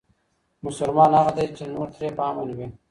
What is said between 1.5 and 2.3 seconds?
چې نور ترې په